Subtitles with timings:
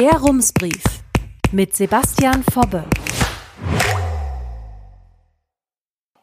[0.00, 0.82] Der Rumsbrief
[1.52, 2.84] mit Sebastian Fobbe.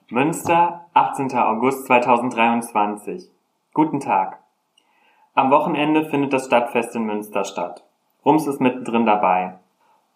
[0.09, 1.31] Münster, 18.
[1.37, 3.29] August 2023.
[3.75, 4.39] Guten Tag.
[5.35, 7.83] Am Wochenende findet das Stadtfest in Münster statt.
[8.25, 9.59] Rums ist mittendrin dabei.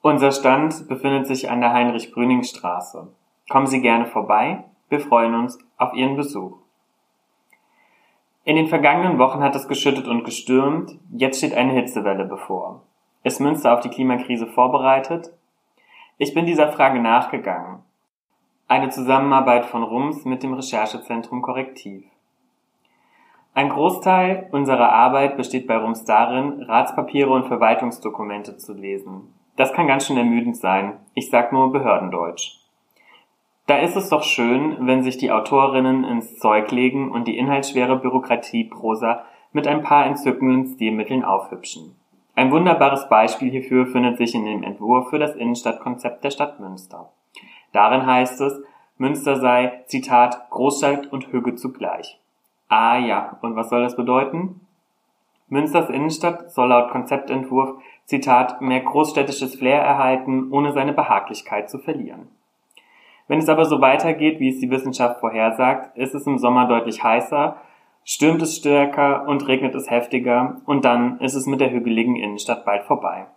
[0.01, 3.09] Unser Stand befindet sich an der Heinrich-Brüning-Straße.
[3.47, 4.63] Kommen Sie gerne vorbei.
[4.89, 6.57] Wir freuen uns auf Ihren Besuch.
[8.43, 10.97] In den vergangenen Wochen hat es geschüttet und gestürmt.
[11.11, 12.81] Jetzt steht eine Hitzewelle bevor.
[13.23, 15.31] Ist Münster auf die Klimakrise vorbereitet?
[16.17, 17.83] Ich bin dieser Frage nachgegangen.
[18.67, 22.03] Eine Zusammenarbeit von RUMS mit dem Recherchezentrum Korrektiv.
[23.53, 29.31] Ein Großteil unserer Arbeit besteht bei RUMS darin, Ratspapiere und Verwaltungsdokumente zu lesen.
[29.55, 30.93] Das kann ganz schön ermüdend sein.
[31.13, 32.57] Ich sag nur Behördendeutsch.
[33.67, 37.97] Da ist es doch schön, wenn sich die Autorinnen ins Zeug legen und die inhaltsschwere
[37.97, 42.00] Bürokratieprosa mit ein paar entzückenden Stilmitteln aufhübschen.
[42.35, 47.09] Ein wunderbares Beispiel hierfür findet sich in dem Entwurf für das Innenstadtkonzept der Stadt Münster.
[47.73, 48.61] Darin heißt es,
[48.97, 52.19] Münster sei, Zitat, Großstadt und Hüge zugleich.
[52.69, 54.61] Ah ja, und was soll das bedeuten?
[55.49, 62.29] Münsters Innenstadt soll laut Konzeptentwurf, Zitat, mehr großstädtisches Flair erhalten, ohne seine Behaglichkeit zu verlieren.
[63.27, 67.03] Wenn es aber so weitergeht, wie es die Wissenschaft vorhersagt, ist es im Sommer deutlich
[67.03, 67.57] heißer
[68.03, 72.65] stürmt es stärker und regnet es heftiger und dann ist es mit der hügeligen Innenstadt
[72.65, 73.27] bald vorbei.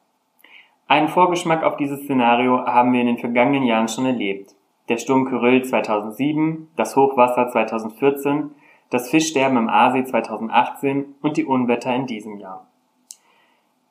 [0.86, 4.54] Einen Vorgeschmack auf dieses Szenario haben wir in den vergangenen Jahren schon erlebt.
[4.88, 8.50] Der Sturm Kyrill 2007, das Hochwasser 2014,
[8.90, 12.66] das Fischsterben im Aasee 2018 und die Unwetter in diesem Jahr.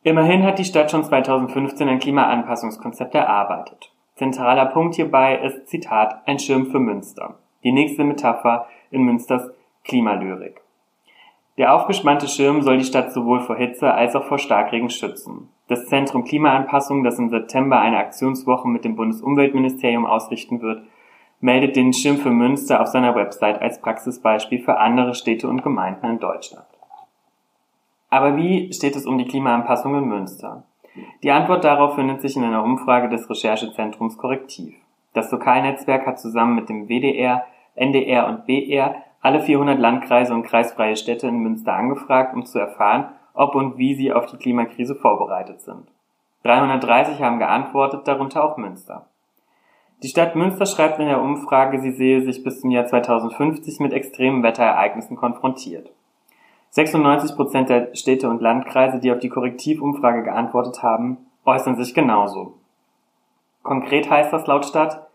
[0.04, 3.92] Immerhin hat die Stadt schon 2015 ein Klimaanpassungskonzept erarbeitet.
[4.16, 7.40] Zentraler Punkt hierbei ist, Zitat, ein Schirm für Münster.
[7.64, 9.50] Die nächste Metapher in Münsters
[9.84, 10.63] Klimalyrik.
[11.58, 15.50] Der aufgespannte Schirm soll die Stadt sowohl vor Hitze als auch vor Starkregen schützen.
[15.68, 20.84] Das Zentrum Klimaanpassung, das im September eine Aktionswoche mit dem Bundesumweltministerium ausrichten wird,
[21.42, 26.06] meldet den Schirm für Münster auf seiner Website als Praxisbeispiel für andere Städte und Gemeinden
[26.08, 26.66] in Deutschland.
[28.10, 30.64] Aber wie steht es um die Klimaanpassung in Münster?
[31.22, 34.76] Die Antwort darauf findet sich in einer Umfrage des Recherchezentrums Korrektiv.
[35.14, 37.44] Das Lokalnetzwerk hat zusammen mit dem WDR,
[37.76, 43.16] NDR und BR alle 400 Landkreise und kreisfreie Städte in Münster angefragt, um zu erfahren,
[43.34, 45.88] ob und wie sie auf die Klimakrise vorbereitet sind.
[46.44, 49.08] 330 haben geantwortet, darunter auch Münster.
[50.04, 53.94] Die Stadt Münster schreibt in der Umfrage, sie sehe sich bis zum Jahr 2050 mit
[53.94, 55.94] extremen Wetterereignissen konfrontiert.
[56.72, 62.56] 96 Prozent der Städte und Landkreise, die auf die Korrektivumfrage geantwortet haben, äußern sich genauso.
[63.62, 65.08] Konkret heißt das laut Stadt,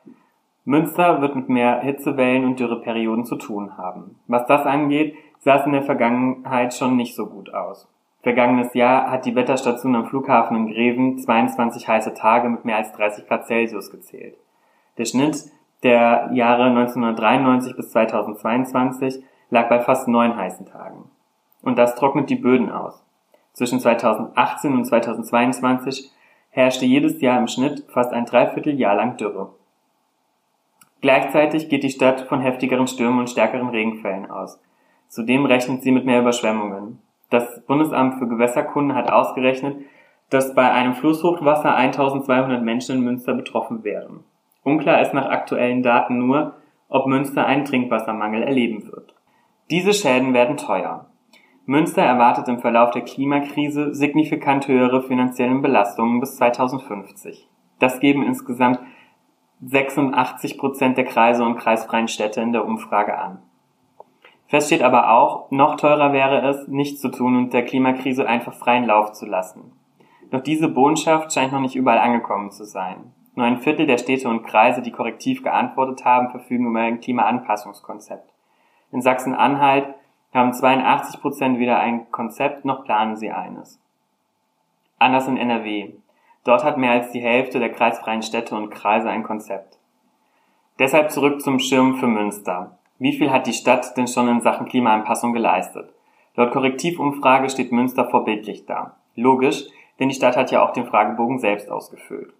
[0.69, 4.17] Münster wird mit mehr Hitzewellen und Dürreperioden zu tun haben.
[4.27, 7.89] Was das angeht, sah es in der Vergangenheit schon nicht so gut aus.
[8.21, 12.93] Vergangenes Jahr hat die Wetterstation am Flughafen in Greven 22 heiße Tage mit mehr als
[12.93, 14.37] 30 Grad Celsius gezählt.
[14.99, 15.43] Der Schnitt
[15.85, 21.11] der Jahre 1993 bis 2022 lag bei fast neun heißen Tagen.
[21.63, 23.03] Und das trocknet die Böden aus.
[23.55, 26.13] Zwischen 2018 und 2022
[26.51, 29.55] herrschte jedes Jahr im Schnitt fast ein Dreivierteljahr lang Dürre.
[31.01, 34.61] Gleichzeitig geht die Stadt von heftigeren Stürmen und stärkeren Regenfällen aus.
[35.09, 36.99] Zudem rechnet sie mit mehr Überschwemmungen.
[37.31, 39.77] Das Bundesamt für Gewässerkunde hat ausgerechnet,
[40.31, 44.25] dass bei einem Flusshochwasser 1200 Menschen in Münster betroffen wären.
[44.63, 46.55] Unklar ist nach aktuellen Daten nur,
[46.89, 49.15] ob Münster einen Trinkwassermangel erleben wird.
[49.71, 51.07] Diese Schäden werden teuer.
[51.67, 57.47] Münster erwartet im Verlauf der Klimakrise signifikant höhere finanzielle Belastungen bis 2050.
[57.79, 58.81] Das geben insgesamt
[59.61, 63.43] 86 Prozent der Kreise und kreisfreien Städte in der Umfrage an.
[64.47, 68.55] Fest steht aber auch, noch teurer wäre es, nichts zu tun und der Klimakrise einfach
[68.55, 69.73] freien Lauf zu lassen.
[70.31, 73.13] Doch diese Botschaft scheint noch nicht überall angekommen zu sein.
[73.35, 78.33] Nur ein Viertel der Städte und Kreise, die korrektiv geantwortet haben, verfügen über ein Klimaanpassungskonzept.
[78.91, 79.95] In Sachsen-Anhalt
[80.33, 83.81] haben 82 Prozent weder ein Konzept noch planen sie eines.
[84.99, 85.93] Anders in NRW.
[86.49, 89.79] Dort hat mehr als die Hälfte der kreisfreien Städte und Kreise ein Konzept.
[90.79, 92.79] Deshalb zurück zum Schirm für Münster.
[92.99, 95.93] Wie viel hat die Stadt denn schon in Sachen Klimaanpassung geleistet?
[96.37, 98.97] Laut Korrektivumfrage steht Münster vorbildlich da.
[99.15, 99.67] Logisch,
[100.01, 102.33] denn die Stadt hat ja auch den Fragebogen selbst ausgefüllt.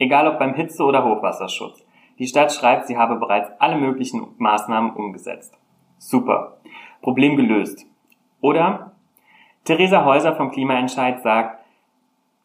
[0.00, 1.86] Egal ob beim Hitze- oder Hochwasserschutz.
[2.18, 5.56] Die Stadt schreibt, sie habe bereits alle möglichen Maßnahmen umgesetzt.
[5.98, 6.56] Super.
[7.00, 7.86] Problem gelöst.
[8.40, 8.96] Oder?
[9.62, 11.61] Theresa Häuser vom Klimaentscheid sagt,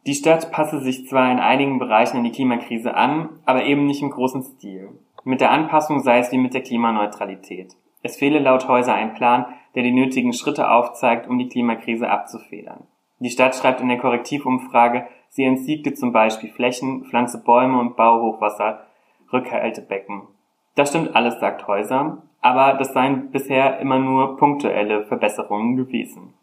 [0.07, 4.01] die Stadt passe sich zwar in einigen Bereichen an die Klimakrise an, aber eben nicht
[4.01, 4.89] im großen Stil.
[5.25, 7.75] Mit der Anpassung sei es wie mit der Klimaneutralität.
[8.03, 12.85] Es fehle laut Häuser ein Plan, der die nötigen Schritte aufzeigt, um die Klimakrise abzufedern.
[13.19, 18.21] Die Stadt schreibt in der Korrektivumfrage, sie entsiegte zum Beispiel Flächen, pflanze Bäume und baue
[18.21, 18.87] Hochwasser,
[19.33, 20.21] Rückhaltebecken.
[20.75, 26.33] Das stimmt alles, sagt Häuser, aber das seien bisher immer nur punktuelle Verbesserungen gewesen.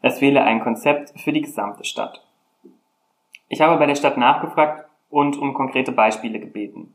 [0.00, 2.23] Es fehle ein Konzept für die gesamte Stadt.
[3.54, 6.92] Ich habe bei der Stadt nachgefragt und um konkrete Beispiele gebeten.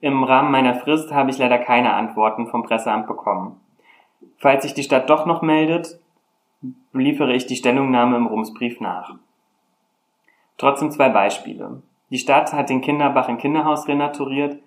[0.00, 3.60] Im Rahmen meiner Frist habe ich leider keine Antworten vom Presseamt bekommen.
[4.38, 6.00] Falls sich die Stadt doch noch meldet,
[6.92, 9.14] liefere ich die Stellungnahme im Rumsbrief nach.
[10.56, 11.80] Trotzdem zwei Beispiele.
[12.10, 14.58] Die Stadt hat den Kinderbach in Kinderhaus renaturiert,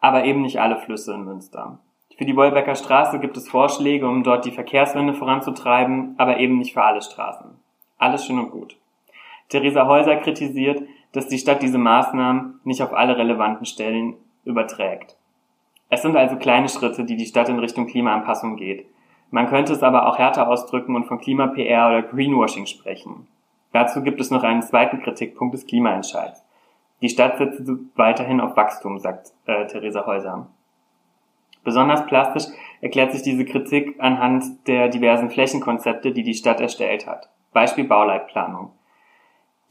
[0.00, 1.80] aber eben nicht alle Flüsse in Münster.
[2.16, 6.72] Für die Wolbecker Straße gibt es Vorschläge, um dort die Verkehrswende voranzutreiben, aber eben nicht
[6.72, 7.50] für alle Straßen.
[7.98, 8.78] Alles schön und gut.
[9.48, 10.82] Theresa Häuser kritisiert,
[11.12, 14.14] dass die Stadt diese Maßnahmen nicht auf alle relevanten Stellen
[14.44, 15.16] überträgt.
[15.88, 18.86] Es sind also kleine Schritte, die die Stadt in Richtung Klimaanpassung geht.
[19.30, 23.26] Man könnte es aber auch härter ausdrücken und von Klima-PR oder Greenwashing sprechen.
[23.72, 26.44] Dazu gibt es noch einen zweiten Kritikpunkt des Klimaentscheids.
[27.02, 27.62] Die Stadt setzt
[27.94, 30.46] weiterhin auf Wachstum, sagt äh, Theresa Häuser.
[31.62, 32.44] Besonders plastisch
[32.80, 37.28] erklärt sich diese Kritik anhand der diversen Flächenkonzepte, die die Stadt erstellt hat.
[37.52, 38.70] Beispiel Bauleitplanung.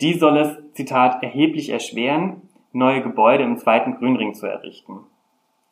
[0.02, 2.42] Die soll es, Zitat, erheblich erschweren,
[2.74, 5.00] neue Gebäude im zweiten Grünring zu errichten.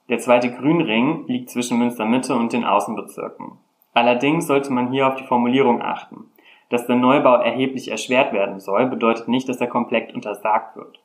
[0.10, 3.58] Der zweite Grünring liegt zwischen Münstermitte und den Außenbezirken.
[3.94, 6.26] Allerdings sollte man hier auf die Formulierung achten.
[6.70, 11.00] Dass der Neubau erheblich erschwert werden soll, bedeutet nicht, dass er komplett untersagt wird.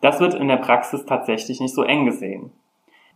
[0.00, 2.52] Das wird in der Praxis tatsächlich nicht so eng gesehen.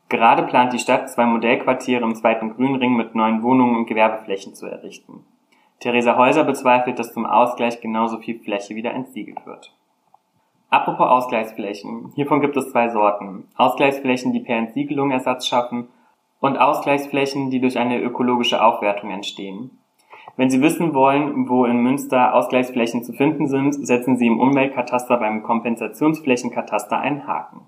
[0.08, 4.66] Gerade plant die Stadt, zwei Modellquartiere im zweiten Grünring mit neuen Wohnungen und Gewerbeflächen zu
[4.66, 5.24] errichten.
[5.82, 9.74] Theresa Häuser bezweifelt, dass zum Ausgleich genauso viel Fläche wieder entsiegelt wird.
[10.70, 12.12] Apropos Ausgleichsflächen.
[12.14, 13.48] Hiervon gibt es zwei Sorten.
[13.56, 15.88] Ausgleichsflächen, die per Entsiegelung Ersatz schaffen
[16.38, 19.76] und Ausgleichsflächen, die durch eine ökologische Aufwertung entstehen.
[20.36, 25.16] Wenn Sie wissen wollen, wo in Münster Ausgleichsflächen zu finden sind, setzen Sie im Umweltkataster
[25.16, 27.62] beim Kompensationsflächenkataster einen Haken.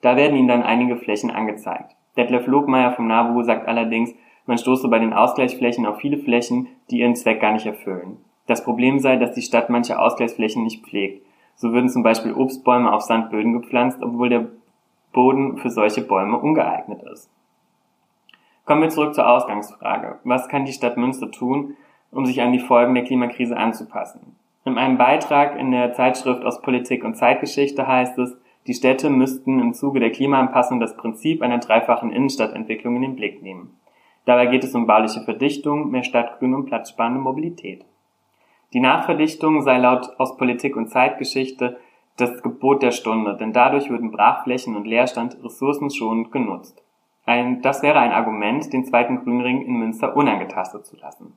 [0.00, 1.94] Da werden Ihnen dann einige Flächen angezeigt.
[2.16, 4.14] Detlef Lobmeier vom NABU sagt allerdings,
[4.46, 8.18] man stoße bei den Ausgleichsflächen auf viele Flächen, die ihren Zweck gar nicht erfüllen.
[8.46, 11.24] Das Problem sei, dass die Stadt manche Ausgleichsflächen nicht pflegt.
[11.54, 14.48] So würden zum Beispiel Obstbäume auf Sandböden gepflanzt, obwohl der
[15.12, 17.30] Boden für solche Bäume ungeeignet ist.
[18.64, 20.18] Kommen wir zurück zur Ausgangsfrage.
[20.24, 21.76] Was kann die Stadt Münster tun,
[22.10, 24.36] um sich an die Folgen der Klimakrise anzupassen?
[24.64, 28.36] In einem Beitrag in der Zeitschrift aus Politik und Zeitgeschichte heißt es,
[28.68, 33.42] die Städte müssten im Zuge der Klimaanpassung das Prinzip einer dreifachen Innenstadtentwicklung in den Blick
[33.42, 33.76] nehmen.
[34.24, 37.84] Dabei geht es um bauliche Verdichtung, mehr Stadtgrün und platzsparende Mobilität.
[38.72, 41.78] Die Nachverdichtung sei laut aus Politik und Zeitgeschichte
[42.16, 46.82] das Gebot der Stunde, denn dadurch würden Brachflächen und Leerstand ressourcenschonend genutzt.
[47.24, 51.34] Ein, das wäre ein Argument, den zweiten Grünring in Münster unangetastet zu lassen.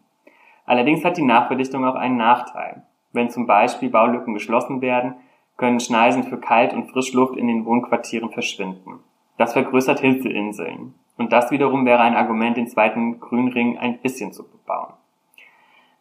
[0.65, 2.83] Allerdings hat die Nachverdichtung auch einen Nachteil.
[3.13, 5.15] Wenn zum Beispiel Baulücken geschlossen werden,
[5.57, 8.99] können Schneisen für Kalt- und Frischluft in den Wohnquartieren verschwinden.
[9.37, 10.95] Das vergrößert Hitzeinseln.
[11.17, 14.93] Und das wiederum wäre ein Argument, den zweiten Grünring ein bisschen zu bebauen.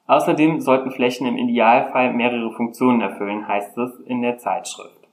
[0.07, 5.09] Außerdem sollten Flächen im Idealfall mehrere Funktionen erfüllen, heißt es in der Zeitschrift.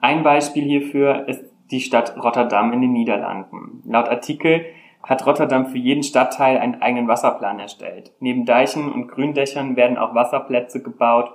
[0.00, 3.82] Ein Beispiel hierfür ist die Stadt Rotterdam in den Niederlanden.
[3.86, 4.64] Laut Artikel
[5.02, 8.12] hat Rotterdam für jeden Stadtteil einen eigenen Wasserplan erstellt.
[8.20, 11.32] Neben Deichen und Gründächern werden auch Wasserplätze gebaut,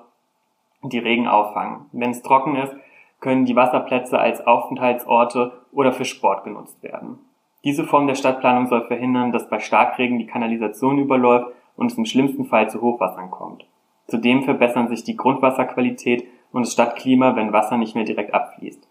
[0.84, 1.88] die Regen auffangen.
[1.92, 2.76] Wenn es trocken ist,
[3.22, 7.20] können die Wasserplätze als Aufenthaltsorte oder für Sport genutzt werden.
[7.66, 12.06] Diese Form der Stadtplanung soll verhindern, dass bei Starkregen die Kanalisation überläuft und es im
[12.06, 13.66] schlimmsten Fall zu Hochwassern kommt.
[14.08, 18.88] Zudem verbessern sich die Grundwasserqualität und das Stadtklima, wenn Wasser nicht mehr direkt abfließt.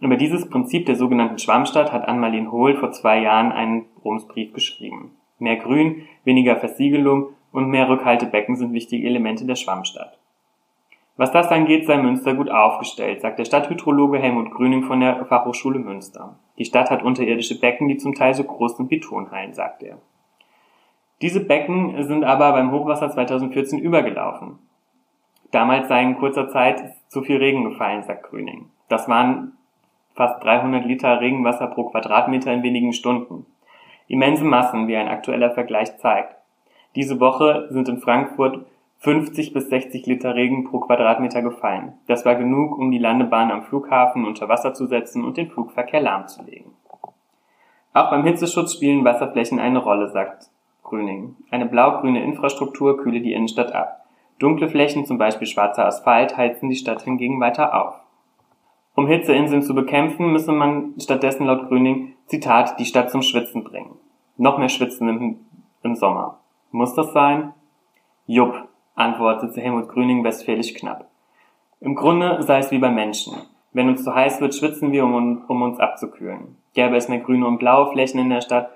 [0.00, 5.12] Über dieses Prinzip der sogenannten Schwammstadt hat Ann-Marlene Hohl vor zwei Jahren einen Rumsbrief geschrieben.
[5.38, 10.18] Mehr Grün, weniger Versiegelung und mehr Rückhaltebecken sind wichtige Elemente der Schwammstadt.
[11.16, 15.78] Was das angeht, sei Münster gut aufgestellt, sagt der Stadthydrologe Helmut Grüning von der Fachhochschule
[15.78, 16.36] Münster.
[16.58, 19.98] Die Stadt hat unterirdische Becken, die zum Teil so groß sind wie Turnhallen, sagt er.
[21.22, 24.58] Diese Becken sind aber beim Hochwasser 2014 übergelaufen.
[25.50, 28.68] Damals sei in kurzer Zeit zu viel Regen gefallen, sagt Grüning.
[28.88, 29.52] Das waren
[30.14, 33.46] fast 300 Liter Regenwasser pro Quadratmeter in wenigen Stunden.
[34.06, 36.36] Immense Massen, wie ein aktueller Vergleich zeigt.
[36.94, 38.66] Diese Woche sind in Frankfurt
[38.98, 41.92] 50 bis 60 Liter Regen pro Quadratmeter gefallen.
[42.06, 46.00] Das war genug, um die Landebahn am Flughafen unter Wasser zu setzen und den Flugverkehr
[46.00, 46.72] lahmzulegen.
[47.92, 50.50] Auch beim Hitzeschutz spielen Wasserflächen eine Rolle, sagt
[50.82, 51.36] Grüning.
[51.50, 54.06] Eine blau-grüne Infrastruktur kühle die Innenstadt ab.
[54.38, 57.94] Dunkle Flächen, zum Beispiel schwarzer Asphalt, heizen die Stadt hingegen weiter auf.
[58.94, 63.96] Um Hitzeinseln zu bekämpfen, müsse man stattdessen laut Grüning, Zitat, die Stadt zum Schwitzen bringen.
[64.36, 65.40] Noch mehr Schwitzen im,
[65.82, 66.38] im Sommer.
[66.70, 67.52] Muss das sein?
[68.26, 71.06] Jupp, antwortete Helmut Grüning westfälisch knapp.
[71.80, 73.36] Im Grunde sei es wie bei Menschen.
[73.72, 76.56] Wenn uns zu heiß wird, schwitzen wir, um, um uns abzukühlen.
[76.74, 78.70] Gäbe es mehr grüne und blaue Flächen in der Stadt,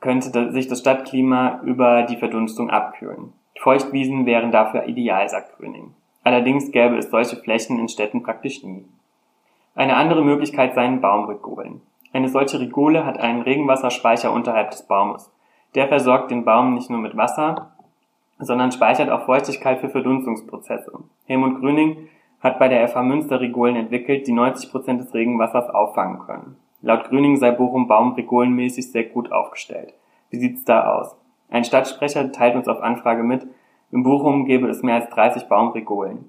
[0.00, 3.32] könnte sich das Stadtklima über die Verdunstung abkühlen.
[3.58, 5.94] Feuchtwiesen wären dafür ideal, sagt Grüning.
[6.22, 8.84] Allerdings gäbe es solche Flächen in Städten praktisch nie.
[9.74, 11.80] Eine andere Möglichkeit seien Baumregolen.
[12.12, 15.32] Eine solche Rigole hat einen Regenwasserspeicher unterhalb des Baumes.
[15.74, 17.73] Der versorgt den Baum nicht nur mit Wasser,
[18.38, 20.92] sondern speichert auch Feuchtigkeit für Verdunstungsprozesse.
[21.26, 22.08] Helmut Grüning
[22.40, 26.56] hat bei der FH Münster Rigolen entwickelt, die 90 Prozent des Regenwassers auffangen können.
[26.82, 29.94] Laut Grüning sei Bochum baumrigolenmäßig sehr gut aufgestellt.
[30.30, 31.16] Wie sieht's da aus?
[31.48, 33.46] Ein Stadtsprecher teilt uns auf Anfrage mit,
[33.90, 36.28] in Bochum gäbe es mehr als 30 Baumrigolen.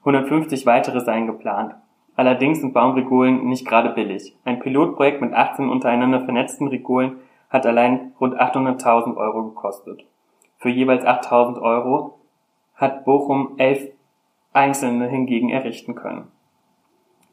[0.00, 1.74] 150 weitere seien geplant.
[2.16, 4.36] Allerdings sind Baumrigolen nicht gerade billig.
[4.44, 7.16] Ein Pilotprojekt mit 18 untereinander vernetzten Rigolen
[7.50, 10.04] hat allein rund 800.000 Euro gekostet.
[10.60, 12.18] Für jeweils 8.000 Euro
[12.74, 13.88] hat Bochum elf
[14.52, 16.28] einzelne hingegen errichten können.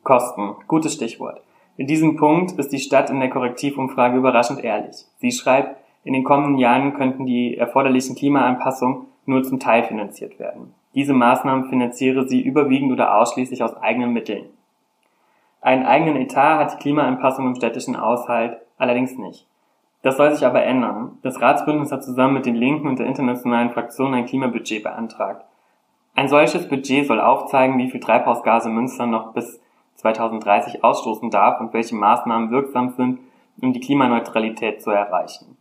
[0.03, 0.55] Kosten.
[0.67, 1.41] Gutes Stichwort.
[1.75, 4.95] In diesem Punkt ist die Stadt in der Korrektivumfrage überraschend ehrlich.
[5.17, 10.73] Sie schreibt, in den kommenden Jahren könnten die erforderlichen Klimaanpassungen nur zum Teil finanziert werden.
[10.95, 14.45] Diese Maßnahmen finanziere sie überwiegend oder ausschließlich aus eigenen Mitteln.
[15.59, 19.45] Einen eigenen Etat hat die Klimaanpassung im städtischen Haushalt allerdings nicht.
[20.01, 21.17] Das soll sich aber ändern.
[21.23, 25.45] Das Ratsbündnis hat zusammen mit den Linken und der internationalen Fraktion ein Klimabudget beantragt.
[26.15, 29.59] Ein solches Budget soll aufzeigen, wie viel Treibhausgase Münster noch bis
[29.95, 33.19] 2030 ausstoßen darf und welche Maßnahmen wirksam sind,
[33.61, 35.57] um die Klimaneutralität zu erreichen.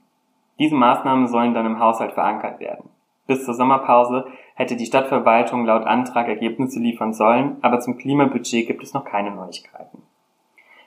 [0.58, 2.88] Diese Maßnahmen sollen dann im Haushalt verankert werden.
[3.26, 8.82] Bis zur Sommerpause hätte die Stadtverwaltung laut Antrag Ergebnisse liefern sollen, aber zum Klimabudget gibt
[8.82, 10.02] es noch keine Neuigkeiten.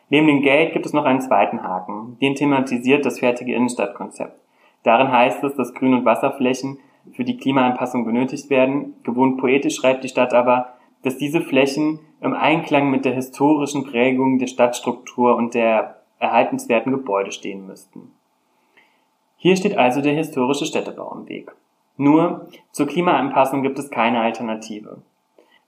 [0.10, 2.18] Neben dem Geld gibt es noch einen zweiten Haken.
[2.22, 4.40] Den thematisiert das fertige Innenstadtkonzept.
[4.84, 6.80] Darin heißt es, dass Grün- und Wasserflächen
[7.14, 8.96] für die Klimaanpassung benötigt werden.
[9.04, 10.74] Gewohnt poetisch schreibt die Stadt aber,
[11.04, 17.32] dass diese Flächen im Einklang mit der historischen Prägung der Stadtstruktur und der erhaltenswerten Gebäude
[17.32, 18.12] stehen müssten.
[19.38, 21.52] Hier steht also der historische Städtebau im Weg.
[21.96, 25.02] Nur, zur Klimaanpassung gibt es keine Alternative.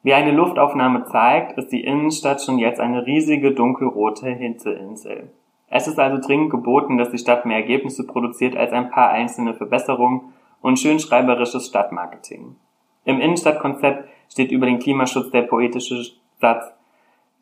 [0.03, 5.31] Wie eine Luftaufnahme zeigt, ist die Innenstadt schon jetzt eine riesige dunkelrote Hinselinsel.
[5.67, 9.53] Es ist also dringend geboten, dass die Stadt mehr Ergebnisse produziert als ein paar einzelne
[9.53, 12.55] Verbesserungen und schönschreiberisches Stadtmarketing.
[13.05, 16.03] Im Innenstadtkonzept steht über den Klimaschutz der poetische
[16.39, 16.74] Satz,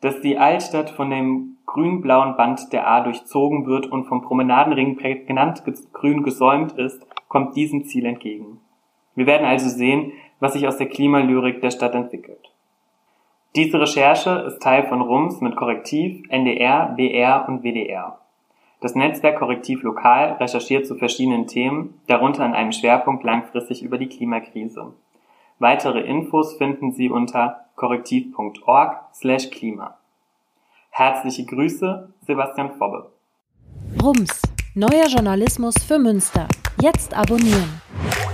[0.00, 5.62] dass die Altstadt von dem grün-blauen Band der A durchzogen wird und vom Promenadenring prägnant
[5.92, 8.60] grün gesäumt ist, kommt diesem Ziel entgegen.
[9.14, 12.50] Wir werden also sehen, was sich aus der Klimalyrik der Stadt entwickelt.
[13.56, 18.18] Diese Recherche ist Teil von RUMS mit Korrektiv, NDR, BR und WDR.
[18.80, 24.08] Das Netzwerk Korrektiv Lokal recherchiert zu verschiedenen Themen, darunter an einem Schwerpunkt langfristig über die
[24.08, 24.94] Klimakrise.
[25.58, 29.98] Weitere Infos finden Sie unter korrektiv.org/klima.
[30.90, 33.12] Herzliche Grüße, Sebastian Fobbe.
[34.02, 34.40] Rums,
[34.74, 36.48] neuer Journalismus für Münster.
[36.80, 37.82] Jetzt abonnieren.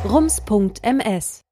[0.09, 1.46] rums.ms